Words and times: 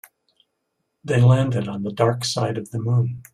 They 1.03 1.21
landed 1.21 1.67
on 1.67 1.83
the 1.83 1.91
dark 1.91 2.25
side 2.25 2.57
of 2.57 2.71
the 2.71 2.79
moon. 2.79 3.21